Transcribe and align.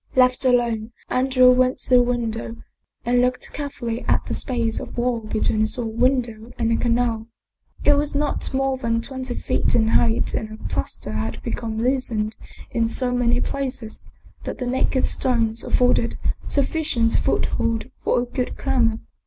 Left 0.15 0.43
alone, 0.45 0.93
Andrea 1.11 1.51
went 1.51 1.77
to 1.81 1.89
the 1.91 2.01
window 2.01 2.55
and 3.05 3.21
looked 3.21 3.53
care 3.53 3.69
fully 3.69 4.01
at 4.07 4.25
the 4.25 4.33
space 4.33 4.79
of 4.79 4.97
wall 4.97 5.19
between 5.19 5.61
his 5.61 5.77
own 5.77 5.99
window 5.99 6.49
and 6.57 6.71
the 6.71 6.77
canal. 6.77 7.27
It 7.85 7.93
was 7.93 8.15
not 8.15 8.51
more 8.51 8.79
than 8.79 9.01
twenty 9.01 9.35
feet 9.35 9.75
in 9.75 9.89
height 9.89 10.33
and 10.33 10.49
the 10.49 10.57
plaster 10.69 11.11
had 11.13 11.39
become 11.43 11.77
loosened 11.77 12.35
in 12.71 12.87
so 12.87 13.13
many 13.13 13.39
places 13.41 14.03
that 14.43 14.57
the 14.57 14.65
naked 14.65 15.05
stones 15.05 15.63
afforded 15.63 16.17
sufficient 16.47 17.13
foothold 17.13 17.91
for 18.03 18.21
a 18.21 18.25
good 18.25 18.57
climber. 18.57 19.01